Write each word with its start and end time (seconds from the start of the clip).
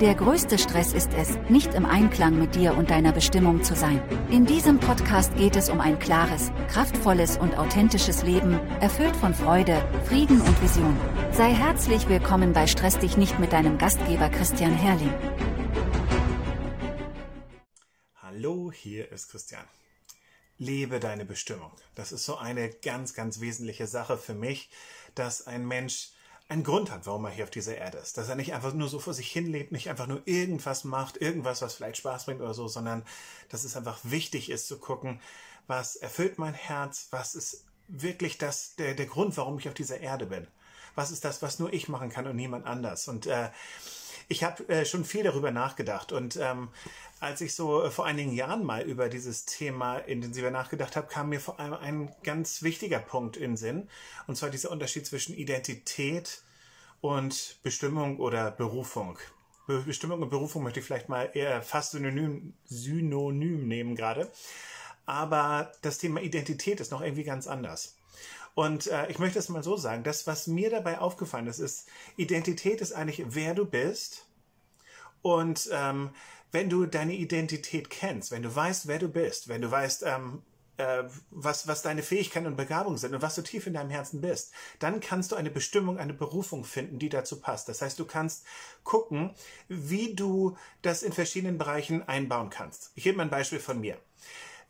Der 0.00 0.14
größte 0.14 0.58
Stress 0.58 0.92
ist 0.92 1.14
es, 1.14 1.38
nicht 1.48 1.72
im 1.72 1.86
Einklang 1.86 2.38
mit 2.38 2.54
dir 2.54 2.76
und 2.76 2.90
deiner 2.90 3.12
Bestimmung 3.12 3.62
zu 3.62 3.74
sein. 3.74 4.06
In 4.30 4.44
diesem 4.44 4.78
Podcast 4.78 5.34
geht 5.36 5.56
es 5.56 5.70
um 5.70 5.80
ein 5.80 5.98
klares, 5.98 6.52
kraftvolles 6.68 7.38
und 7.38 7.56
authentisches 7.56 8.22
Leben, 8.22 8.60
erfüllt 8.80 9.16
von 9.16 9.32
Freude, 9.32 9.88
Frieden 10.04 10.42
und 10.42 10.62
Vision. 10.62 10.94
Sei 11.32 11.50
herzlich 11.50 12.06
willkommen 12.10 12.52
bei 12.52 12.66
Stress 12.66 12.98
dich 12.98 13.16
nicht 13.16 13.38
mit 13.38 13.54
deinem 13.54 13.78
Gastgeber 13.78 14.28
Christian 14.28 14.74
Herrling. 14.74 15.14
Hallo, 18.16 18.70
hier 18.70 19.10
ist 19.10 19.30
Christian. 19.30 19.64
Lebe 20.58 21.00
deine 21.00 21.24
Bestimmung. 21.24 21.72
Das 21.94 22.12
ist 22.12 22.26
so 22.26 22.36
eine 22.36 22.68
ganz, 22.68 23.14
ganz 23.14 23.40
wesentliche 23.40 23.86
Sache 23.86 24.18
für 24.18 24.34
mich, 24.34 24.68
dass 25.14 25.46
ein 25.46 25.66
Mensch 25.66 26.10
einen 26.48 26.62
Grund 26.62 26.90
hat, 26.90 27.06
warum 27.06 27.24
er 27.24 27.30
hier 27.30 27.44
auf 27.44 27.50
dieser 27.50 27.76
Erde 27.76 27.98
ist. 27.98 28.18
Dass 28.18 28.28
er 28.28 28.36
nicht 28.36 28.54
einfach 28.54 28.72
nur 28.72 28.88
so 28.88 28.98
vor 28.98 29.14
sich 29.14 29.30
hin 29.30 29.46
lebt, 29.46 29.72
nicht 29.72 29.90
einfach 29.90 30.06
nur 30.06 30.22
irgendwas 30.26 30.84
macht, 30.84 31.20
irgendwas, 31.20 31.62
was 31.62 31.74
vielleicht 31.74 31.96
Spaß 31.98 32.26
bringt 32.26 32.40
oder 32.40 32.54
so, 32.54 32.68
sondern 32.68 33.04
dass 33.48 33.64
es 33.64 33.76
einfach 33.76 33.98
wichtig 34.04 34.50
ist 34.50 34.68
zu 34.68 34.78
gucken, 34.78 35.20
was 35.66 35.96
erfüllt 35.96 36.38
mein 36.38 36.54
Herz, 36.54 37.08
was 37.10 37.34
ist 37.34 37.64
wirklich 37.88 38.38
das, 38.38 38.76
der, 38.76 38.94
der 38.94 39.06
Grund, 39.06 39.36
warum 39.36 39.58
ich 39.58 39.68
auf 39.68 39.74
dieser 39.74 40.00
Erde 40.00 40.26
bin. 40.26 40.46
Was 40.94 41.10
ist 41.10 41.24
das, 41.24 41.42
was 41.42 41.58
nur 41.58 41.72
ich 41.72 41.88
machen 41.88 42.08
kann 42.08 42.26
und 42.26 42.36
niemand 42.36 42.64
anders? 42.64 43.08
Und 43.08 43.26
äh, 43.26 43.50
ich 44.28 44.44
habe 44.44 44.68
äh, 44.68 44.84
schon 44.84 45.04
viel 45.04 45.22
darüber 45.22 45.50
nachgedacht 45.50 46.12
und 46.12 46.36
ähm, 46.36 46.68
als 47.20 47.40
ich 47.40 47.54
so 47.54 47.84
äh, 47.84 47.90
vor 47.90 48.06
einigen 48.06 48.32
Jahren 48.32 48.64
mal 48.64 48.82
über 48.82 49.08
dieses 49.08 49.44
Thema 49.44 49.98
intensiver 49.98 50.50
nachgedacht 50.50 50.96
habe, 50.96 51.06
kam 51.06 51.28
mir 51.28 51.40
vor 51.40 51.60
allem 51.60 51.74
ein 51.74 52.14
ganz 52.22 52.62
wichtiger 52.62 52.98
Punkt 52.98 53.36
in 53.36 53.56
Sinn 53.56 53.88
und 54.26 54.36
zwar 54.36 54.50
dieser 54.50 54.70
Unterschied 54.70 55.06
zwischen 55.06 55.34
Identität 55.34 56.42
und 57.00 57.58
Bestimmung 57.62 58.18
oder 58.18 58.50
Berufung. 58.50 59.18
Bestimmung 59.66 60.22
und 60.22 60.30
Berufung 60.30 60.62
möchte 60.62 60.80
ich 60.80 60.86
vielleicht 60.86 61.08
mal 61.08 61.30
eher 61.34 61.60
fast 61.60 61.90
synonym, 61.90 62.54
synonym 62.66 63.66
nehmen 63.66 63.96
gerade. 63.96 64.30
Aber 65.06 65.72
das 65.82 65.98
Thema 65.98 66.20
Identität 66.20 66.80
ist 66.80 66.92
noch 66.92 67.00
irgendwie 67.00 67.24
ganz 67.24 67.46
anders. 67.46 67.96
Und 68.56 68.86
äh, 68.86 69.06
ich 69.08 69.18
möchte 69.18 69.38
es 69.38 69.50
mal 69.50 69.62
so 69.62 69.76
sagen, 69.76 70.02
das, 70.02 70.26
was 70.26 70.46
mir 70.46 70.70
dabei 70.70 70.98
aufgefallen 70.98 71.46
ist, 71.46 71.58
ist, 71.58 71.90
Identität 72.16 72.80
ist 72.80 72.94
eigentlich, 72.94 73.22
wer 73.28 73.54
du 73.54 73.66
bist. 73.66 74.26
Und 75.20 75.68
ähm, 75.72 76.08
wenn 76.52 76.70
du 76.70 76.86
deine 76.86 77.12
Identität 77.12 77.90
kennst, 77.90 78.30
wenn 78.30 78.42
du 78.42 78.56
weißt, 78.56 78.86
wer 78.86 78.98
du 78.98 79.08
bist, 79.08 79.48
wenn 79.48 79.60
du 79.60 79.70
weißt, 79.70 80.04
ähm, 80.04 80.42
äh, 80.78 81.04
was, 81.30 81.68
was 81.68 81.82
deine 81.82 82.02
Fähigkeiten 82.02 82.46
und 82.46 82.56
Begabungen 82.56 82.96
sind 82.96 83.14
und 83.14 83.20
was 83.20 83.34
du 83.34 83.42
tief 83.42 83.66
in 83.66 83.74
deinem 83.74 83.90
Herzen 83.90 84.22
bist, 84.22 84.54
dann 84.78 85.00
kannst 85.00 85.32
du 85.32 85.36
eine 85.36 85.50
Bestimmung, 85.50 85.98
eine 85.98 86.14
Berufung 86.14 86.64
finden, 86.64 86.98
die 86.98 87.10
dazu 87.10 87.38
passt. 87.42 87.68
Das 87.68 87.82
heißt, 87.82 87.98
du 87.98 88.06
kannst 88.06 88.46
gucken, 88.84 89.34
wie 89.68 90.14
du 90.14 90.56
das 90.80 91.02
in 91.02 91.12
verschiedenen 91.12 91.58
Bereichen 91.58 92.08
einbauen 92.08 92.48
kannst. 92.48 92.92
Ich 92.94 93.04
gebe 93.04 93.18
mal 93.18 93.24
ein 93.24 93.30
Beispiel 93.30 93.60
von 93.60 93.78
mir. 93.78 93.98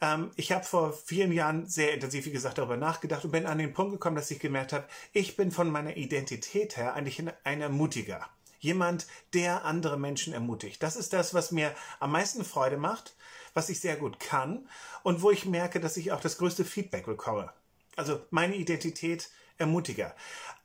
Ähm, 0.00 0.30
ich 0.36 0.52
habe 0.52 0.64
vor 0.64 0.92
vielen 0.92 1.32
Jahren 1.32 1.66
sehr 1.66 1.94
intensiv, 1.94 2.26
wie 2.26 2.32
gesagt, 2.32 2.58
darüber 2.58 2.76
nachgedacht 2.76 3.24
und 3.24 3.30
bin 3.30 3.46
an 3.46 3.58
den 3.58 3.72
Punkt 3.72 3.92
gekommen, 3.92 4.16
dass 4.16 4.30
ich 4.30 4.38
gemerkt 4.38 4.72
habe, 4.72 4.86
ich 5.12 5.36
bin 5.36 5.50
von 5.50 5.70
meiner 5.70 5.96
Identität 5.96 6.76
her 6.76 6.94
eigentlich 6.94 7.22
ein 7.44 7.60
Ermutiger. 7.60 8.28
Jemand, 8.58 9.06
der 9.34 9.64
andere 9.64 9.98
Menschen 9.98 10.32
ermutigt. 10.32 10.82
Das 10.82 10.96
ist 10.96 11.12
das, 11.12 11.34
was 11.34 11.52
mir 11.52 11.74
am 12.00 12.12
meisten 12.12 12.44
Freude 12.44 12.78
macht, 12.78 13.14
was 13.54 13.68
ich 13.68 13.80
sehr 13.80 13.96
gut 13.96 14.18
kann 14.18 14.68
und 15.02 15.22
wo 15.22 15.30
ich 15.30 15.46
merke, 15.46 15.80
dass 15.80 15.96
ich 15.96 16.12
auch 16.12 16.20
das 16.20 16.38
größte 16.38 16.64
Feedback 16.64 17.06
bekomme. 17.06 17.52
Also 17.96 18.20
meine 18.30 18.56
Identität 18.56 19.30
Ermutiger. 19.58 20.14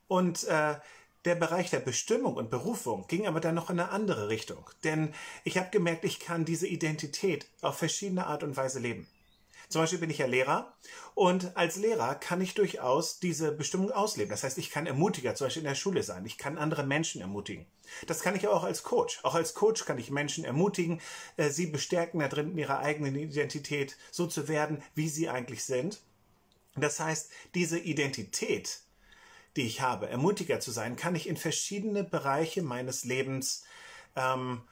Und 0.08 0.44
äh, 0.44 0.74
der 1.24 1.34
Bereich 1.34 1.70
der 1.70 1.80
Bestimmung 1.80 2.34
und 2.34 2.50
Berufung 2.50 3.06
ging 3.06 3.26
aber 3.26 3.40
dann 3.40 3.54
noch 3.54 3.70
in 3.70 3.80
eine 3.80 3.90
andere 3.90 4.28
Richtung. 4.28 4.68
Denn 4.84 5.14
ich 5.44 5.56
habe 5.56 5.70
gemerkt, 5.70 6.04
ich 6.04 6.20
kann 6.20 6.44
diese 6.44 6.66
Identität 6.66 7.46
auf 7.60 7.78
verschiedene 7.78 8.26
Art 8.26 8.42
und 8.42 8.56
Weise 8.56 8.80
leben. 8.80 9.06
Zum 9.72 9.80
Beispiel 9.80 10.00
bin 10.00 10.10
ich 10.10 10.18
ja 10.18 10.26
Lehrer 10.26 10.76
und 11.14 11.56
als 11.56 11.76
Lehrer 11.76 12.14
kann 12.14 12.42
ich 12.42 12.52
durchaus 12.52 13.18
diese 13.20 13.52
Bestimmung 13.52 13.90
ausleben. 13.90 14.30
Das 14.30 14.44
heißt, 14.44 14.58
ich 14.58 14.70
kann 14.70 14.86
Ermutiger 14.86 15.34
zum 15.34 15.46
Beispiel 15.46 15.62
in 15.62 15.68
der 15.68 15.74
Schule 15.74 16.02
sein. 16.02 16.26
Ich 16.26 16.36
kann 16.36 16.58
andere 16.58 16.84
Menschen 16.84 17.22
ermutigen. 17.22 17.64
Das 18.06 18.20
kann 18.20 18.36
ich 18.36 18.46
auch 18.48 18.64
als 18.64 18.82
Coach. 18.82 19.20
Auch 19.22 19.34
als 19.34 19.54
Coach 19.54 19.86
kann 19.86 19.96
ich 19.96 20.10
Menschen 20.10 20.44
ermutigen, 20.44 21.00
äh, 21.38 21.48
sie 21.48 21.66
bestärken 21.66 22.20
da 22.20 22.28
drin 22.28 22.52
in 22.52 22.58
ihrer 22.58 22.80
eigenen 22.80 23.16
Identität 23.16 23.96
so 24.10 24.26
zu 24.26 24.46
werden, 24.46 24.82
wie 24.94 25.08
sie 25.08 25.30
eigentlich 25.30 25.64
sind. 25.64 26.00
Das 26.76 27.00
heißt, 27.00 27.30
diese 27.54 27.78
Identität, 27.78 28.80
die 29.56 29.66
ich 29.66 29.80
habe, 29.80 30.08
Ermutiger 30.08 30.60
zu 30.60 30.70
sein, 30.70 30.96
kann 30.96 31.14
ich 31.14 31.26
in 31.26 31.36
verschiedene 31.36 32.04
Bereiche 32.04 32.62
meines 32.62 33.04
Lebens 33.04 33.64
ähm, 34.16 34.62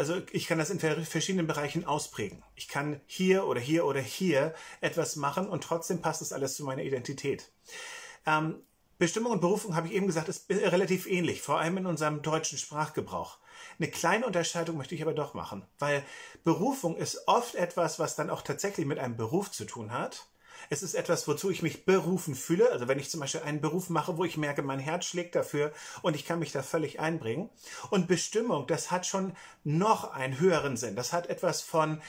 also 0.00 0.22
ich 0.32 0.46
kann 0.46 0.56
das 0.56 0.70
in 0.70 0.80
verschiedenen 0.80 1.46
Bereichen 1.46 1.84
ausprägen. 1.84 2.42
Ich 2.54 2.68
kann 2.68 3.02
hier 3.04 3.46
oder 3.46 3.60
hier 3.60 3.84
oder 3.84 4.00
hier 4.00 4.54
etwas 4.80 5.16
machen 5.16 5.46
und 5.46 5.62
trotzdem 5.62 6.00
passt 6.00 6.22
das 6.22 6.32
alles 6.32 6.56
zu 6.56 6.64
meiner 6.64 6.80
Identität. 6.80 7.52
Ähm, 8.24 8.62
Bestimmung 8.96 9.32
und 9.32 9.42
Berufung, 9.42 9.76
habe 9.76 9.88
ich 9.88 9.92
eben 9.92 10.06
gesagt, 10.06 10.30
ist 10.30 10.48
relativ 10.48 11.06
ähnlich, 11.06 11.42
vor 11.42 11.60
allem 11.60 11.76
in 11.76 11.84
unserem 11.84 12.22
deutschen 12.22 12.56
Sprachgebrauch. 12.56 13.36
Eine 13.78 13.90
kleine 13.90 14.24
Unterscheidung 14.24 14.78
möchte 14.78 14.94
ich 14.94 15.02
aber 15.02 15.12
doch 15.12 15.34
machen, 15.34 15.66
weil 15.78 16.02
Berufung 16.44 16.96
ist 16.96 17.28
oft 17.28 17.54
etwas, 17.54 17.98
was 17.98 18.16
dann 18.16 18.30
auch 18.30 18.40
tatsächlich 18.40 18.86
mit 18.86 18.98
einem 18.98 19.18
Beruf 19.18 19.50
zu 19.50 19.66
tun 19.66 19.92
hat. 19.92 20.29
Es 20.68 20.82
ist 20.82 20.94
etwas, 20.94 21.26
wozu 21.26 21.50
ich 21.50 21.62
mich 21.62 21.84
berufen 21.84 22.34
fühle. 22.34 22.70
Also 22.70 22.88
wenn 22.88 22.98
ich 22.98 23.10
zum 23.10 23.20
Beispiel 23.20 23.42
einen 23.42 23.60
Beruf 23.60 23.90
mache, 23.90 24.16
wo 24.16 24.24
ich 24.24 24.36
merke, 24.36 24.62
mein 24.62 24.78
Herz 24.78 25.06
schlägt 25.06 25.34
dafür 25.34 25.72
und 26.02 26.14
ich 26.14 26.24
kann 26.24 26.38
mich 26.38 26.52
da 26.52 26.62
völlig 26.62 27.00
einbringen. 27.00 27.50
Und 27.90 28.08
Bestimmung, 28.08 28.66
das 28.66 28.90
hat 28.90 29.06
schon 29.06 29.36
noch 29.64 30.12
einen 30.12 30.38
höheren 30.38 30.76
Sinn. 30.76 30.96
Das 30.96 31.12
hat 31.12 31.28
etwas 31.28 31.62
von, 31.62 32.00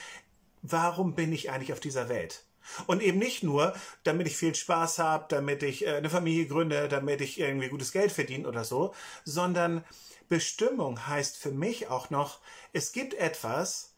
warum 0.62 1.14
bin 1.14 1.32
ich 1.32 1.50
eigentlich 1.50 1.72
auf 1.72 1.80
dieser 1.80 2.08
Welt? 2.08 2.44
Und 2.86 3.02
eben 3.02 3.18
nicht 3.18 3.42
nur, 3.42 3.74
damit 4.04 4.26
ich 4.26 4.36
viel 4.36 4.54
Spaß 4.54 4.98
habe, 4.98 5.26
damit 5.28 5.62
ich 5.62 5.86
äh, 5.86 5.96
eine 5.96 6.10
Familie 6.10 6.46
gründe, 6.46 6.88
damit 6.88 7.20
ich 7.20 7.40
irgendwie 7.40 7.68
gutes 7.68 7.92
Geld 7.92 8.12
verdiene 8.12 8.48
oder 8.48 8.64
so, 8.64 8.94
sondern 9.24 9.84
Bestimmung 10.28 11.06
heißt 11.06 11.36
für 11.36 11.50
mich 11.50 11.88
auch 11.88 12.10
noch, 12.10 12.40
es 12.72 12.92
gibt 12.92 13.14
etwas, 13.14 13.94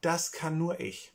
das 0.00 0.32
kann 0.32 0.58
nur 0.58 0.80
ich. 0.80 1.12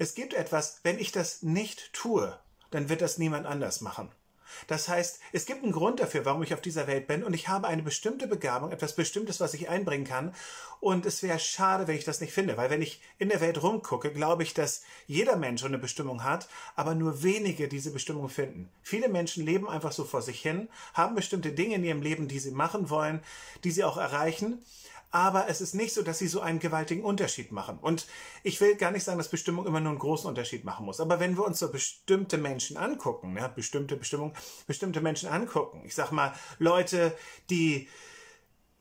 Es 0.00 0.14
gibt 0.14 0.32
etwas, 0.32 0.78
wenn 0.84 1.00
ich 1.00 1.10
das 1.10 1.42
nicht 1.42 1.92
tue, 1.92 2.38
dann 2.70 2.88
wird 2.88 3.02
das 3.02 3.18
niemand 3.18 3.46
anders 3.46 3.80
machen. 3.80 4.08
Das 4.68 4.88
heißt, 4.88 5.18
es 5.32 5.44
gibt 5.44 5.62
einen 5.62 5.72
Grund 5.72 6.00
dafür, 6.00 6.24
warum 6.24 6.42
ich 6.42 6.54
auf 6.54 6.60
dieser 6.60 6.86
Welt 6.86 7.06
bin 7.06 7.22
und 7.22 7.34
ich 7.34 7.48
habe 7.48 7.66
eine 7.66 7.82
bestimmte 7.82 8.26
Begabung, 8.28 8.70
etwas 8.70 8.94
Bestimmtes, 8.94 9.40
was 9.40 9.54
ich 9.54 9.68
einbringen 9.68 10.06
kann. 10.06 10.34
Und 10.80 11.04
es 11.04 11.22
wäre 11.22 11.40
schade, 11.40 11.88
wenn 11.88 11.96
ich 11.96 12.04
das 12.04 12.20
nicht 12.20 12.32
finde, 12.32 12.56
weil 12.56 12.70
wenn 12.70 12.80
ich 12.80 13.00
in 13.18 13.28
der 13.28 13.40
Welt 13.40 13.62
rumgucke, 13.62 14.12
glaube 14.12 14.44
ich, 14.44 14.54
dass 14.54 14.82
jeder 15.06 15.36
Mensch 15.36 15.64
eine 15.64 15.78
Bestimmung 15.78 16.22
hat, 16.22 16.48
aber 16.76 16.94
nur 16.94 17.22
wenige 17.24 17.68
diese 17.68 17.90
Bestimmung 17.90 18.28
finden. 18.28 18.70
Viele 18.82 19.08
Menschen 19.08 19.44
leben 19.44 19.68
einfach 19.68 19.92
so 19.92 20.04
vor 20.04 20.22
sich 20.22 20.40
hin, 20.40 20.68
haben 20.94 21.16
bestimmte 21.16 21.52
Dinge 21.52 21.74
in 21.74 21.84
ihrem 21.84 22.02
Leben, 22.02 22.28
die 22.28 22.38
sie 22.38 22.52
machen 22.52 22.88
wollen, 22.88 23.20
die 23.64 23.72
sie 23.72 23.84
auch 23.84 23.96
erreichen, 23.96 24.64
aber 25.10 25.48
es 25.48 25.60
ist 25.60 25.74
nicht 25.74 25.94
so, 25.94 26.02
dass 26.02 26.18
sie 26.18 26.28
so 26.28 26.40
einen 26.40 26.58
gewaltigen 26.58 27.02
Unterschied 27.02 27.52
machen. 27.52 27.78
Und 27.80 28.06
ich 28.42 28.60
will 28.60 28.76
gar 28.76 28.90
nicht 28.90 29.04
sagen, 29.04 29.18
dass 29.18 29.28
Bestimmung 29.28 29.66
immer 29.66 29.80
nur 29.80 29.90
einen 29.90 29.98
großen 29.98 30.28
Unterschied 30.28 30.64
machen 30.64 30.84
muss. 30.84 31.00
Aber 31.00 31.20
wenn 31.20 31.36
wir 31.36 31.44
uns 31.44 31.58
so 31.58 31.70
bestimmte 31.70 32.38
Menschen 32.38 32.76
angucken, 32.76 33.36
ja, 33.36 33.48
bestimmte 33.48 33.96
Bestimmung, 33.96 34.34
bestimmte 34.66 35.00
Menschen 35.00 35.28
angucken, 35.28 35.82
ich 35.84 35.94
sag 35.94 36.12
mal, 36.12 36.34
Leute, 36.58 37.16
die 37.50 37.88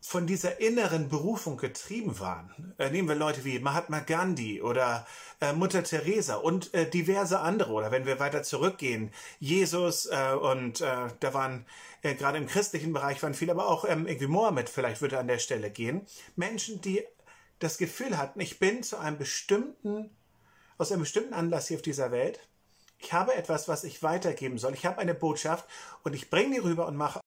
von 0.08 0.26
dieser 0.26 0.62
inneren 0.62 1.10
Berufung 1.10 1.58
getrieben 1.58 2.18
waren. 2.22 2.74
Äh, 2.78 2.92
nehmen 2.92 3.10
wir 3.10 3.16
Leute 3.16 3.44
wie 3.44 3.60
Mahatma 3.60 4.00
Gandhi 4.00 4.62
oder 4.62 5.06
äh, 5.42 5.52
Mutter 5.52 5.84
Teresa 5.84 6.36
und 6.36 6.74
äh, 6.74 6.90
diverse 6.90 7.42
andere. 7.42 7.74
Oder 7.74 7.92
wenn 7.92 8.06
wir 8.06 8.18
weiter 8.18 8.42
zurückgehen, 8.42 9.12
Jesus 9.42 10.06
äh, 10.06 10.32
und 10.32 10.80
äh, 10.80 11.10
da 11.20 11.34
waren 11.34 11.66
äh, 12.04 12.16
gerade 12.16 12.38
im 12.38 12.48
christlichen 12.48 12.94
Bereich 12.94 13.22
waren 13.22 13.34
viele, 13.34 13.52
aber 13.52 13.68
auch 13.68 13.84
ähm, 13.84 14.08
irgendwie 14.08 14.28
Mohammed 14.28 14.70
vielleicht 14.70 15.02
würde 15.02 15.20
an 15.20 15.28
der 15.28 15.40
Stelle 15.40 15.70
gehen. 15.72 16.08
Menschen, 16.38 16.80
die 16.80 17.04
das 17.60 17.78
Gefühl 17.78 18.18
hatten, 18.18 18.40
ich 18.40 18.60
bin 18.60 18.84
zu 18.84 18.98
einem 18.98 19.18
bestimmten, 19.18 20.10
aus 20.78 20.90
einem 20.94 21.02
bestimmten 21.02 21.34
Anlass 21.34 21.68
hier 21.68 21.76
auf 21.76 21.84
dieser 21.84 22.12
Welt. 22.12 22.40
Ich 22.98 23.12
habe 23.12 23.36
etwas, 23.36 23.68
was 23.68 23.84
ich 23.84 24.04
weitergeben 24.04 24.58
soll. 24.58 24.74
Ich 24.74 24.86
habe 24.86 25.00
eine 25.00 25.14
Botschaft 25.14 25.66
und 26.04 26.16
ich 26.16 26.30
bringe 26.30 26.56
die 26.56 26.62
rüber 26.62 26.88
und 26.88 26.96
mache 26.96 27.20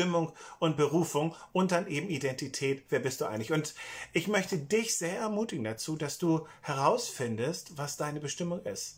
auch 0.00 0.10
Stimmung 0.10 0.32
und 0.58 0.76
Berufung 0.76 1.34
und 1.52 1.72
dann 1.72 1.86
eben 1.86 2.08
Identität. 2.08 2.84
Wer 2.88 3.00
bist 3.00 3.20
du 3.20 3.26
eigentlich? 3.26 3.52
Und 3.52 3.74
ich 4.12 4.28
möchte 4.28 4.56
dich 4.56 4.96
sehr 4.96 5.18
ermutigen 5.18 5.64
dazu, 5.64 5.96
dass 5.96 6.16
du 6.16 6.46
herausfindest, 6.62 7.76
was 7.76 7.98
deine 7.98 8.20
Bestimmung 8.20 8.64
ist. 8.64 8.96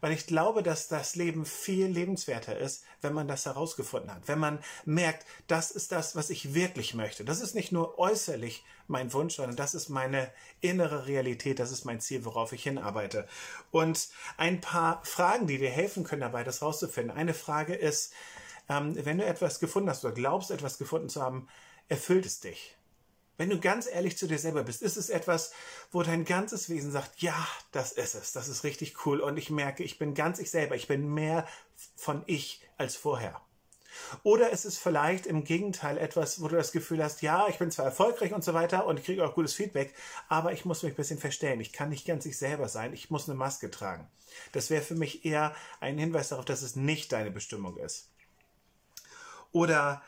Weil 0.00 0.12
ich 0.12 0.26
glaube, 0.26 0.62
dass 0.62 0.88
das 0.88 1.14
Leben 1.16 1.44
viel 1.44 1.86
lebenswerter 1.86 2.56
ist, 2.56 2.84
wenn 3.00 3.12
man 3.12 3.28
das 3.28 3.46
herausgefunden 3.46 4.14
hat. 4.14 4.28
Wenn 4.28 4.38
man 4.38 4.58
merkt, 4.84 5.26
das 5.46 5.70
ist 5.70 5.92
das, 5.92 6.14
was 6.14 6.30
ich 6.30 6.54
wirklich 6.54 6.94
möchte. 6.94 7.24
Das 7.24 7.40
ist 7.40 7.54
nicht 7.54 7.72
nur 7.72 7.98
äußerlich 7.98 8.64
mein 8.86 9.12
Wunsch, 9.12 9.36
sondern 9.36 9.56
das 9.56 9.74
ist 9.74 9.88
meine 9.88 10.30
innere 10.60 11.06
Realität. 11.06 11.58
Das 11.58 11.70
ist 11.70 11.84
mein 11.84 12.00
Ziel, 12.00 12.24
worauf 12.24 12.52
ich 12.52 12.62
hinarbeite. 12.62 13.26
Und 13.70 14.08
ein 14.36 14.60
paar 14.60 15.04
Fragen, 15.04 15.46
die 15.46 15.58
dir 15.58 15.70
helfen 15.70 16.04
können 16.04 16.22
dabei, 16.22 16.44
das 16.44 16.60
herauszufinden. 16.60 17.16
Eine 17.16 17.34
Frage 17.34 17.74
ist, 17.74 18.12
ähm, 18.68 18.96
wenn 19.04 19.18
du 19.18 19.24
etwas 19.24 19.60
gefunden 19.60 19.90
hast 19.90 20.04
oder 20.04 20.14
glaubst, 20.14 20.50
etwas 20.50 20.78
gefunden 20.78 21.08
zu 21.08 21.22
haben, 21.22 21.48
erfüllt 21.88 22.26
es 22.26 22.40
dich. 22.40 22.76
Wenn 23.36 23.50
du 23.50 23.58
ganz 23.58 23.88
ehrlich 23.88 24.16
zu 24.16 24.28
dir 24.28 24.38
selber 24.38 24.62
bist, 24.62 24.80
ist 24.80 24.96
es 24.96 25.10
etwas, 25.10 25.52
wo 25.90 26.02
dein 26.04 26.24
ganzes 26.24 26.70
Wesen 26.70 26.92
sagt, 26.92 27.20
ja, 27.20 27.46
das 27.72 27.90
ist 27.90 28.14
es, 28.14 28.32
das 28.32 28.48
ist 28.48 28.62
richtig 28.62 29.04
cool 29.04 29.20
und 29.20 29.36
ich 29.36 29.50
merke, 29.50 29.82
ich 29.82 29.98
bin 29.98 30.14
ganz 30.14 30.38
ich 30.38 30.50
selber, 30.50 30.76
ich 30.76 30.86
bin 30.86 31.12
mehr 31.12 31.46
von 31.96 32.22
ich 32.26 32.62
als 32.76 32.94
vorher. 32.94 33.40
Oder 34.22 34.50
ist 34.50 34.64
es 34.64 34.78
vielleicht 34.78 35.26
im 35.26 35.44
Gegenteil 35.44 35.98
etwas, 35.98 36.40
wo 36.40 36.48
du 36.48 36.56
das 36.56 36.72
Gefühl 36.72 37.02
hast, 37.02 37.22
ja, 37.22 37.48
ich 37.48 37.58
bin 37.58 37.70
zwar 37.70 37.86
erfolgreich 37.86 38.32
und 38.32 38.44
so 38.44 38.54
weiter 38.54 38.86
und 38.86 38.98
ich 38.98 39.04
kriege 39.04 39.24
auch 39.24 39.34
gutes 39.34 39.54
Feedback, 39.54 39.94
aber 40.28 40.52
ich 40.52 40.64
muss 40.64 40.82
mich 40.82 40.92
ein 40.92 40.96
bisschen 40.96 41.18
verstellen. 41.18 41.60
Ich 41.60 41.72
kann 41.72 41.90
nicht 41.90 42.06
ganz 42.06 42.26
ich 42.26 42.38
selber 42.38 42.68
sein. 42.68 42.92
Ich 42.92 43.10
muss 43.10 43.28
eine 43.28 43.38
Maske 43.38 43.70
tragen. 43.70 44.08
Das 44.52 44.70
wäre 44.70 44.82
für 44.82 44.94
mich 44.94 45.24
eher 45.24 45.54
ein 45.80 45.98
Hinweis 45.98 46.30
darauf, 46.30 46.44
dass 46.44 46.62
es 46.62 46.76
nicht 46.76 47.12
deine 47.12 47.30
Bestimmung 47.30 47.76
ist. 47.76 48.10
Oder 49.54 50.02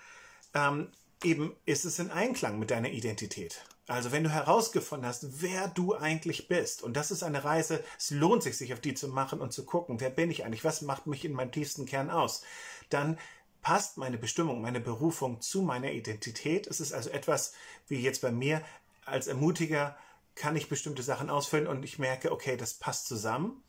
ähm, 0.55 0.89
eben 1.23 1.55
ist 1.65 1.85
es 1.85 2.01
in 2.01 2.11
Einklang 2.11 2.59
mit 2.59 2.71
deiner 2.71 2.91
Identität. 2.91 3.65
Also 3.87 4.11
wenn 4.11 4.25
du 4.25 4.31
herausgefunden 4.31 5.09
hast, 5.09 5.41
wer 5.41 5.69
du 5.69 5.95
eigentlich 5.95 6.49
bist, 6.49 6.83
und 6.83 6.97
das 6.97 7.13
ist 7.13 7.23
eine 7.23 7.45
Reise, 7.45 7.83
es 7.97 8.11
lohnt 8.11 8.43
sich, 8.43 8.57
sich 8.57 8.73
auf 8.73 8.81
die 8.81 8.95
zu 8.95 9.07
machen 9.07 9.41
und 9.41 9.53
zu 9.53 9.65
gucken, 9.65 10.01
wer 10.01 10.11
bin 10.11 10.33
ich 10.33 10.45
eigentlich, 10.45 10.65
was 10.65 10.83
macht 10.83 11.07
mich 11.07 11.25
in 11.25 11.33
meinem 11.33 11.53
tiefsten 11.53 11.87
Kern 11.87 12.11
aus, 12.11 12.43
dann 12.91 13.19
passt 13.63 13.99
meine 13.99 14.19
Bestimmung, 14.19 14.61
meine 14.61 14.81
Berufung 14.81 15.41
zu 15.41 15.63
meiner 15.63 15.93
Identität. 15.93 16.67
Es 16.67 16.81
ist 16.81 16.93
also 16.93 17.11
etwas, 17.11 17.53
wie 17.87 18.01
jetzt 18.01 18.23
bei 18.23 18.33
mir, 18.33 18.63
als 19.05 19.29
Ermutiger 19.29 19.97
kann 20.35 20.57
ich 20.57 20.69
bestimmte 20.69 21.05
Sachen 21.05 21.31
ausfüllen 21.31 21.69
und 21.69 21.85
ich 21.85 22.01
merke, 22.01 22.33
okay, 22.33 22.57
das 22.57 22.75
passt 22.75 23.07
zusammen. 23.07 23.63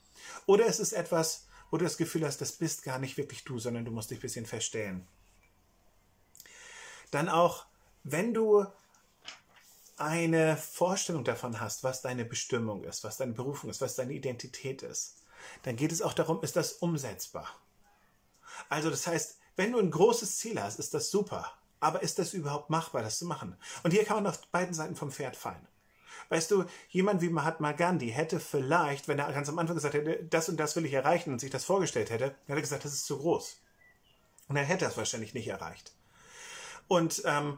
Oder 0.47 0.65
es 0.65 0.79
ist 0.79 0.93
etwas, 0.93 1.45
wo 1.69 1.77
du 1.77 1.85
das 1.85 1.97
Gefühl 1.97 2.25
hast, 2.25 2.41
das 2.41 2.53
bist 2.53 2.81
gar 2.81 2.97
nicht 2.97 3.17
wirklich 3.17 3.43
du, 3.43 3.59
sondern 3.59 3.85
du 3.85 3.91
musst 3.91 4.09
dich 4.09 4.17
ein 4.17 4.21
bisschen 4.21 4.47
verstellen. 4.47 5.07
Dann 7.11 7.29
auch, 7.29 7.65
wenn 8.03 8.33
du 8.33 8.65
eine 9.97 10.57
Vorstellung 10.57 11.23
davon 11.23 11.59
hast, 11.59 11.83
was 11.83 12.01
deine 12.01 12.25
Bestimmung 12.25 12.83
ist, 12.83 13.03
was 13.03 13.17
deine 13.17 13.33
Berufung 13.33 13.69
ist, 13.69 13.81
was 13.81 13.95
deine 13.95 14.13
Identität 14.13 14.83
ist, 14.83 15.23
dann 15.63 15.75
geht 15.75 15.91
es 15.91 16.01
auch 16.01 16.13
darum, 16.13 16.41
ist 16.43 16.55
das 16.55 16.73
umsetzbar? 16.73 17.47
Also 18.69 18.89
das 18.89 19.07
heißt, 19.07 19.37
wenn 19.55 19.71
du 19.71 19.79
ein 19.79 19.91
großes 19.91 20.37
Ziel 20.37 20.61
hast, 20.61 20.79
ist 20.79 20.93
das 20.93 21.09
super. 21.09 21.51
Aber 21.79 22.01
ist 22.01 22.19
das 22.19 22.33
überhaupt 22.33 22.69
machbar, 22.69 23.03
das 23.03 23.19
zu 23.19 23.25
machen? 23.25 23.55
Und 23.83 23.91
hier 23.91 24.03
kann 24.03 24.17
man 24.17 24.27
auf 24.27 24.45
beiden 24.47 24.73
Seiten 24.73 24.95
vom 24.95 25.11
Pferd 25.11 25.35
fallen. 25.35 25.67
Weißt 26.29 26.51
du, 26.51 26.65
jemand 26.89 27.21
wie 27.21 27.29
Mahatma 27.29 27.71
Gandhi 27.71 28.09
hätte 28.09 28.39
vielleicht, 28.39 29.07
wenn 29.07 29.19
er 29.19 29.31
ganz 29.31 29.47
am 29.49 29.59
Anfang 29.59 29.75
gesagt 29.75 29.93
hätte, 29.93 30.23
das 30.25 30.49
und 30.49 30.57
das 30.57 30.75
will 30.75 30.85
ich 30.85 30.93
erreichen 30.93 31.31
und 31.31 31.39
sich 31.39 31.51
das 31.51 31.65
vorgestellt 31.65 32.09
hätte, 32.09 32.25
hätte 32.45 32.59
er 32.59 32.61
gesagt, 32.61 32.85
das 32.85 32.93
ist 32.93 33.05
zu 33.05 33.17
groß. 33.17 33.61
Und 34.47 34.55
er 34.55 34.63
hätte 34.63 34.85
das 34.85 34.97
wahrscheinlich 34.97 35.33
nicht 35.33 35.47
erreicht. 35.47 35.93
Und 36.87 37.23
ähm, 37.25 37.57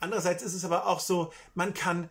andererseits 0.00 0.42
ist 0.42 0.54
es 0.54 0.64
aber 0.64 0.86
auch 0.86 1.00
so, 1.00 1.32
man 1.54 1.74
kann 1.74 2.10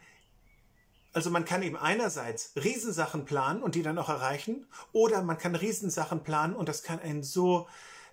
also 1.15 1.29
man 1.29 1.45
kann 1.45 1.63
eben 1.63 1.77
einerseits 1.77 2.51
Riesensachen 2.61 3.23
planen 3.23 3.63
und 3.63 3.75
die 3.75 3.83
dann 3.83 3.97
auch 3.97 4.09
erreichen, 4.09 4.67
oder 4.91 5.21
man 5.21 5.37
kann 5.37 5.55
Riesensachen 5.55 6.23
planen 6.23 6.53
und 6.53 6.67
das 6.67 6.83
kann 6.83 6.99
einen 6.99 7.23
so 7.23 7.67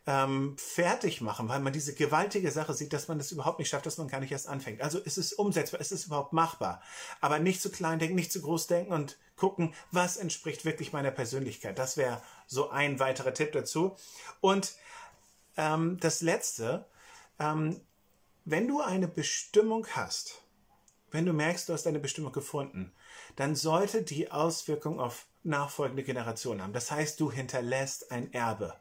ähm, 0.06 0.56
fertig 0.56 1.20
machen, 1.20 1.48
weil 1.48 1.60
man 1.60 1.72
diese 1.72 1.94
gewaltige 1.94 2.50
Sache 2.50 2.74
sieht, 2.74 2.92
dass 2.92 3.08
man 3.08 3.18
das 3.18 3.32
überhaupt 3.32 3.58
nicht 3.58 3.68
schafft, 3.68 3.86
dass 3.86 3.98
man 3.98 4.06
gar 4.06 4.20
nicht 4.20 4.32
erst 4.32 4.48
anfängt. 4.48 4.80
Also 4.82 5.00
ist 5.00 5.18
es 5.18 5.32
umsetzbar, 5.32 5.80
ist 5.80 5.92
es 5.92 6.06
überhaupt 6.06 6.32
machbar. 6.32 6.80
Aber 7.20 7.38
nicht 7.38 7.60
zu 7.60 7.70
klein 7.70 7.98
denken, 7.98 8.14
nicht 8.14 8.32
zu 8.32 8.40
groß 8.40 8.68
denken 8.68 8.92
und 8.92 9.18
gucken, 9.36 9.74
was 9.90 10.16
entspricht 10.16 10.64
wirklich 10.64 10.92
meiner 10.92 11.10
Persönlichkeit. 11.10 11.78
Das 11.78 11.96
wäre 11.96 12.22
so 12.46 12.70
ein 12.70 12.98
weiterer 13.00 13.34
Tipp 13.34 13.52
dazu. 13.52 13.96
Und 14.40 14.74
ähm, 15.56 15.98
das 16.00 16.20
Letzte, 16.20 16.86
ähm, 17.38 17.80
wenn 18.44 18.68
du 18.68 18.80
eine 18.80 19.08
Bestimmung 19.08 19.86
hast, 19.88 20.42
wenn 21.10 21.26
du 21.26 21.32
merkst, 21.32 21.68
du 21.68 21.72
hast 21.72 21.84
deine 21.84 21.98
Bestimmung 21.98 22.32
gefunden, 22.32 22.92
dann 23.36 23.54
sollte 23.54 24.02
die 24.02 24.30
Auswirkung 24.30 25.00
auf 25.00 25.26
nachfolgende 25.42 26.02
Generationen 26.02 26.62
haben. 26.62 26.72
Das 26.72 26.90
heißt, 26.90 27.20
du 27.20 27.30
hinterlässt 27.30 28.10
ein 28.10 28.32
Erbe. 28.32 28.74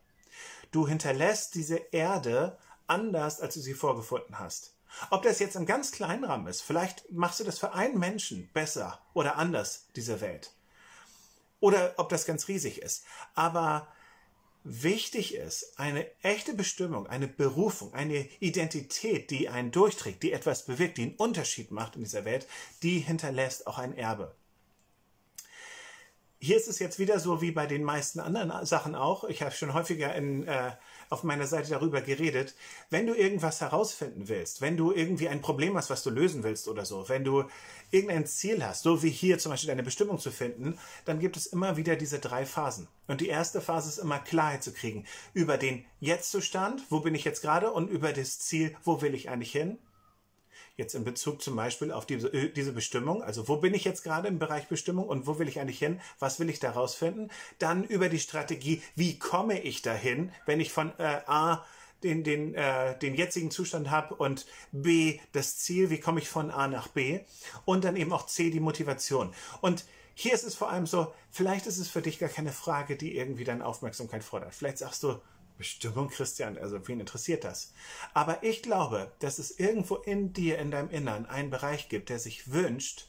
Du 0.72 0.88
hinterlässt 0.88 1.56
diese 1.56 1.78
Erde 1.92 2.58
anders, 2.88 3.42
als 3.42 3.56
du 3.56 3.60
sie 3.60 3.74
vorgefunden 3.74 4.40
hast. 4.40 4.76
Ob 5.10 5.24
das 5.24 5.40
jetzt 5.40 5.56
im 5.56 5.66
ganz 5.66 5.92
kleinen 5.92 6.24
Rahmen 6.24 6.48
ist, 6.48 6.62
vielleicht 6.62 7.12
machst 7.12 7.40
du 7.40 7.44
das 7.44 7.60
für 7.60 7.74
einen 7.74 7.98
Menschen 7.98 8.50
besser 8.54 9.02
oder 9.14 9.38
anders, 9.38 9.88
diese 9.96 10.22
Welt. 10.22 10.54
Oder 11.60 11.94
ob 11.98 12.10
das 12.10 12.26
ganz 12.26 12.48
riesig 12.48 12.82
ist. 12.82 13.06
Aber 13.36 13.88
wichtig 14.64 15.36
ist, 15.36 15.80
eine 15.80 16.06
echte 16.22 16.54
Bestimmung, 16.54 17.08
eine 17.08 17.28
Berufung, 17.28 17.94
eine 17.94 18.28
Identität, 18.40 19.32
die 19.32 19.50
einen 19.50 19.72
durchträgt, 19.72 20.24
die 20.24 20.32
etwas 20.32 20.66
bewirkt, 20.66 20.98
die 20.98 21.04
einen 21.04 21.16
Unterschied 21.16 21.72
macht 21.72 21.96
in 21.96 22.04
dieser 22.04 22.26
Welt, 22.26 22.48
die 22.84 23.00
hinterlässt 23.00 23.68
auch 23.68 23.78
ein 23.78 23.98
Erbe 23.98 24.36
hier 26.44 26.58
ist 26.58 26.68
es 26.68 26.80
jetzt 26.80 26.98
wieder 26.98 27.20
so 27.20 27.40
wie 27.40 27.52
bei 27.52 27.68
den 27.68 27.84
meisten 27.84 28.20
anderen 28.20 28.66
Sachen 28.66 28.96
auch. 28.96 29.26
Ich 29.26 29.44
habe 29.44 29.52
schon 29.52 29.76
häufiger 29.76 30.16
in, 30.16 30.48
äh, 30.48 30.72
auf 31.12 31.24
meiner 31.24 31.46
Seite 31.46 31.70
darüber 31.70 32.02
geredet. 32.02 32.56
Wenn 32.90 33.06
du 33.06 33.14
irgendwas 33.14 33.62
herausfinden 33.62 34.28
willst, 34.28 34.60
wenn 34.60 34.76
du 34.76 34.92
irgendwie 34.92 35.30
ein 35.30 35.42
Problem 35.42 35.78
hast, 35.78 35.92
was 35.92 36.02
du 36.02 36.10
lösen 36.10 36.44
willst 36.44 36.68
oder 36.68 36.84
so, 36.84 37.08
wenn 37.10 37.24
du 37.24 37.44
irgendein 37.92 38.26
Ziel 38.26 38.66
hast, 38.66 38.82
so 38.82 39.04
wie 39.04 39.12
hier 39.12 39.38
zum 39.38 39.52
Beispiel 39.52 39.68
deine 39.68 39.84
Bestimmung 39.84 40.18
zu 40.18 40.32
finden, 40.32 40.80
dann 41.06 41.20
gibt 41.20 41.38
es 41.38 41.46
immer 41.46 41.78
wieder 41.78 41.96
diese 41.96 42.18
drei 42.18 42.48
Phasen. 42.48 42.88
Und 43.06 43.22
die 43.22 43.28
erste 43.28 43.62
Phase 43.62 43.90
ist 43.90 44.00
immer 44.00 44.18
Klarheit 44.18 44.64
zu 44.64 44.74
kriegen 44.74 45.06
über 45.36 45.60
den 45.60 45.86
Jetztzustand, 46.00 46.82
wo 46.90 47.02
bin 47.02 47.14
ich 47.14 47.24
jetzt 47.24 47.42
gerade, 47.42 47.72
und 47.72 47.88
über 47.88 48.14
das 48.14 48.40
Ziel, 48.40 48.76
wo 48.84 49.04
will 49.04 49.14
ich 49.14 49.30
eigentlich 49.30 49.52
hin 49.52 49.78
jetzt 50.76 50.96
in 50.96 51.04
Bezug 51.04 51.42
zum 51.42 51.56
Beispiel 51.56 51.92
auf 51.92 52.06
diese, 52.06 52.28
äh, 52.34 52.50
diese 52.50 52.74
Bestimmung, 52.74 53.24
also 53.24 53.48
wo 53.48 53.58
bin 53.58 53.74
ich 53.74 53.84
jetzt 53.84 54.04
gerade 54.04 54.28
im 54.28 54.40
Bereich 54.40 54.68
Bestimmung 54.68 55.08
und 55.08 55.28
wo 55.28 55.40
will 55.40 55.48
ich 55.48 55.60
eigentlich 55.60 55.80
hin, 55.80 56.00
was 56.20 56.40
will 56.40 56.50
ich 56.50 56.60
da 56.60 56.72
rausfinden, 56.72 57.32
dann 57.60 57.84
über 57.84 58.10
die 58.10 58.20
Strategie, 58.20 58.82
wie 58.96 59.18
komme 59.20 59.62
ich 59.62 59.82
dahin, 59.82 60.32
wenn 60.46 60.60
ich 60.60 60.72
von 60.72 60.92
äh, 60.98 61.22
A 61.26 61.66
den, 62.04 62.24
den, 62.24 62.56
äh, 62.56 62.98
den 62.98 63.16
jetzigen 63.16 63.52
Zustand 63.52 63.92
habe 63.92 64.16
und 64.16 64.46
B 64.72 65.20
das 65.34 65.58
Ziel, 65.58 65.90
wie 65.90 66.00
komme 66.00 66.20
ich 66.20 66.30
von 66.30 66.52
A 66.52 66.68
nach 66.68 66.88
B 66.88 67.22
und 67.66 67.84
dann 67.84 67.96
eben 67.96 68.12
auch 68.12 68.26
C 68.26 68.50
die 68.50 68.60
Motivation. 68.60 69.34
Und 69.62 69.86
hier 70.14 70.34
ist 70.34 70.44
es 70.44 70.56
vor 70.56 70.70
allem 70.70 70.88
so, 70.88 71.14
vielleicht 71.30 71.68
ist 71.68 71.78
es 71.78 71.88
für 71.88 72.02
dich 72.02 72.20
gar 72.20 72.30
keine 72.30 72.52
Frage, 72.52 72.96
die 72.96 73.16
irgendwie 73.16 73.44
deine 73.44 73.66
Aufmerksamkeit 73.66 74.24
fordert. 74.24 74.54
Vielleicht 74.54 74.80
sagst 74.80 75.04
du, 75.04 75.20
Bestimmung, 75.58 76.10
Christian, 76.10 76.58
also 76.58 76.88
wen 76.88 77.00
interessiert 77.00 77.44
das? 77.44 77.74
Aber 78.14 78.44
ich 78.44 78.62
glaube, 78.62 79.12
dass 79.20 79.40
es 79.40 79.60
irgendwo 79.60 79.96
in 79.96 80.34
dir, 80.34 80.58
in 80.58 80.72
deinem 80.72 80.90
Innern, 80.90 81.26
einen 81.26 81.50
Bereich 81.50 81.90
gibt, 81.90 82.10
der 82.10 82.20
sich 82.20 82.52
wünscht, 82.52 83.08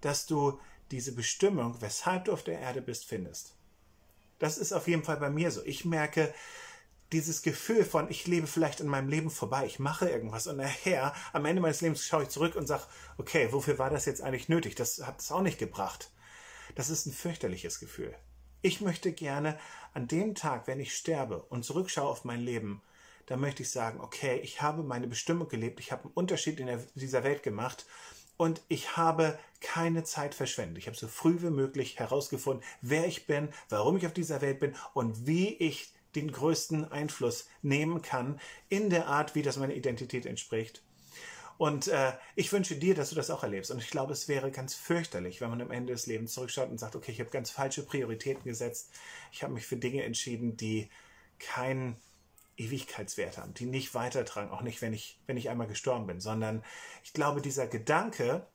dass 0.00 0.26
du 0.26 0.60
diese 0.90 1.14
Bestimmung, 1.14 1.80
weshalb 1.80 2.26
du 2.26 2.32
auf 2.32 2.44
der 2.44 2.60
Erde 2.60 2.82
bist, 2.82 3.06
findest. 3.06 3.54
Das 4.38 4.58
ist 4.58 4.72
auf 4.72 4.88
jeden 4.88 5.04
Fall 5.04 5.16
bei 5.16 5.30
mir 5.30 5.50
so. 5.50 5.64
Ich 5.64 5.84
merke, 5.84 6.34
dieses 7.12 7.42
Gefühl 7.42 7.84
von, 7.84 8.10
ich 8.10 8.26
lebe 8.26 8.46
vielleicht 8.46 8.80
in 8.80 8.88
meinem 8.88 9.08
Leben 9.08 9.30
vorbei, 9.30 9.66
ich 9.66 9.78
mache 9.78 10.08
irgendwas 10.08 10.46
und 10.46 10.56
nachher, 10.56 11.14
am 11.32 11.44
Ende 11.44 11.62
meines 11.62 11.80
Lebens 11.80 12.06
schaue 12.06 12.24
ich 12.24 12.28
zurück 12.28 12.56
und 12.56 12.66
sage, 12.66 12.82
okay, 13.18 13.52
wofür 13.52 13.78
war 13.78 13.90
das 13.90 14.04
jetzt 14.04 14.20
eigentlich 14.20 14.48
nötig? 14.48 14.74
Das 14.74 15.00
hat 15.06 15.20
es 15.20 15.30
auch 15.30 15.42
nicht 15.42 15.58
gebracht. 15.58 16.10
Das 16.74 16.90
ist 16.90 17.06
ein 17.06 17.12
fürchterliches 17.12 17.78
Gefühl. 17.78 18.14
Ich 18.66 18.80
möchte 18.80 19.12
gerne 19.12 19.58
an 19.92 20.08
dem 20.08 20.34
Tag, 20.34 20.66
wenn 20.66 20.80
ich 20.80 20.96
sterbe 20.96 21.42
und 21.50 21.66
zurückschaue 21.66 22.08
auf 22.08 22.24
mein 22.24 22.40
Leben, 22.40 22.80
da 23.26 23.36
möchte 23.36 23.62
ich 23.62 23.68
sagen, 23.68 24.00
okay, 24.00 24.40
ich 24.42 24.62
habe 24.62 24.82
meine 24.82 25.06
Bestimmung 25.06 25.48
gelebt, 25.48 25.80
ich 25.80 25.92
habe 25.92 26.04
einen 26.04 26.14
Unterschied 26.14 26.58
in 26.58 26.82
dieser 26.94 27.24
Welt 27.24 27.42
gemacht 27.42 27.84
und 28.38 28.62
ich 28.68 28.96
habe 28.96 29.38
keine 29.60 30.02
Zeit 30.04 30.34
verschwendet. 30.34 30.78
Ich 30.78 30.86
habe 30.86 30.96
so 30.96 31.08
früh 31.08 31.42
wie 31.42 31.50
möglich 31.50 31.98
herausgefunden, 31.98 32.64
wer 32.80 33.06
ich 33.06 33.26
bin, 33.26 33.50
warum 33.68 33.98
ich 33.98 34.06
auf 34.06 34.14
dieser 34.14 34.40
Welt 34.40 34.60
bin 34.60 34.74
und 34.94 35.26
wie 35.26 35.52
ich 35.52 35.92
den 36.14 36.32
größten 36.32 36.90
Einfluss 36.90 37.46
nehmen 37.60 38.00
kann 38.00 38.40
in 38.70 38.88
der 38.88 39.08
Art, 39.08 39.34
wie 39.34 39.42
das 39.42 39.58
meiner 39.58 39.74
Identität 39.74 40.24
entspricht. 40.24 40.82
Und 41.56 41.88
äh, 41.88 42.12
ich 42.34 42.52
wünsche 42.52 42.76
dir, 42.76 42.94
dass 42.94 43.10
du 43.10 43.14
das 43.14 43.30
auch 43.30 43.42
erlebst. 43.42 43.70
Und 43.70 43.78
ich 43.78 43.90
glaube, 43.90 44.12
es 44.12 44.28
wäre 44.28 44.50
ganz 44.50 44.74
fürchterlich, 44.74 45.40
wenn 45.40 45.50
man 45.50 45.60
am 45.60 45.70
Ende 45.70 45.92
des 45.92 46.06
Lebens 46.06 46.32
zurückschaut 46.32 46.68
und 46.68 46.78
sagt, 46.78 46.96
okay, 46.96 47.12
ich 47.12 47.20
habe 47.20 47.30
ganz 47.30 47.50
falsche 47.50 47.84
Prioritäten 47.84 48.44
gesetzt. 48.44 48.90
Ich 49.32 49.42
habe 49.42 49.54
mich 49.54 49.66
für 49.66 49.76
Dinge 49.76 50.02
entschieden, 50.02 50.56
die 50.56 50.90
keinen 51.38 51.96
Ewigkeitswert 52.56 53.38
haben, 53.38 53.54
die 53.54 53.66
nicht 53.66 53.94
weitertragen, 53.94 54.50
auch 54.50 54.62
nicht, 54.62 54.80
wenn 54.80 54.92
ich, 54.92 55.18
wenn 55.26 55.36
ich 55.36 55.50
einmal 55.50 55.66
gestorben 55.66 56.06
bin, 56.06 56.20
sondern 56.20 56.64
ich 57.02 57.12
glaube, 57.12 57.40
dieser 57.40 57.66
Gedanke, 57.66 58.46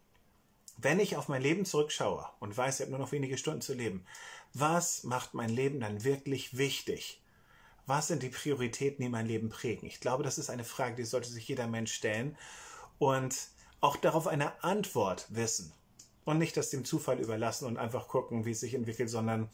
wenn 0.78 1.00
ich 1.00 1.18
auf 1.18 1.28
mein 1.28 1.42
Leben 1.42 1.66
zurückschaue 1.66 2.26
und 2.40 2.56
weiß, 2.56 2.76
ich 2.76 2.82
habe 2.82 2.92
nur 2.92 3.00
noch 3.00 3.12
wenige 3.12 3.38
Stunden 3.38 3.62
zu 3.62 3.74
leben, 3.74 4.06
was 4.54 5.04
macht 5.04 5.34
mein 5.34 5.50
Leben 5.50 5.80
dann 5.80 6.04
wirklich 6.04 6.58
wichtig? 6.58 7.22
Was 7.86 8.08
sind 8.08 8.24
die 8.24 8.30
Prioritäten, 8.30 9.04
die 9.04 9.10
mein 9.10 9.26
Leben 9.26 9.50
prägen? 9.50 9.88
Ich 9.88 10.00
glaube, 10.00 10.24
das 10.24 10.38
ist 10.38 10.50
eine 10.50 10.64
Frage, 10.64 10.96
die 10.96 11.06
sollte 11.06 11.30
sich 11.30 11.48
jeder 11.48 11.68
Mensch 11.68 11.92
stellen 11.92 12.38
und 13.00 13.36
auch 13.82 13.96
darauf 13.96 14.28
eine 14.28 14.64
Antwort 14.64 15.26
wissen. 15.30 15.74
Und 16.26 16.38
nicht 16.38 16.56
das 16.58 16.70
dem 16.70 16.86
Zufall 16.86 17.20
überlassen 17.20 17.66
und 17.66 17.78
einfach 17.78 18.08
gucken, 18.08 18.46
wie 18.46 18.52
es 18.52 18.60
sich 18.60 18.76
entwickelt, 18.76 19.10
sondern 19.10 19.50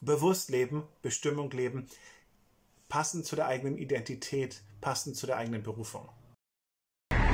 bewusst 0.00 0.48
leben, 0.48 0.84
Bestimmung 1.02 1.50
leben, 1.50 1.86
passend 2.88 3.26
zu 3.26 3.36
der 3.36 3.46
eigenen 3.46 3.76
Identität, 3.76 4.62
passend 4.80 5.16
zu 5.16 5.26
der 5.26 5.36
eigenen 5.36 5.62
Berufung. 5.62 6.08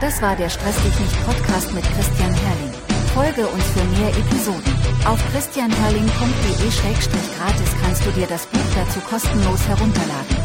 Das 0.01 0.21
war 0.23 0.35
der 0.35 0.49
Stress 0.49 0.83
dich 0.83 0.99
nicht 0.99 1.25
Podcast 1.27 1.73
mit 1.73 1.85
Christian 1.85 2.33
Herrling. 2.33 2.73
Folge 3.15 3.47
uns 3.47 3.65
für 3.67 3.85
mehr 3.85 4.09
Episoden. 4.17 4.75
Auf 5.05 5.23
christianherrling.de-gratis 5.33 7.71
kannst 7.83 8.07
du 8.07 8.11
dir 8.13 8.27
das 8.27 8.47
Buch 8.47 8.75
dazu 8.75 8.99
kostenlos 9.01 9.69
herunterladen. 9.69 10.40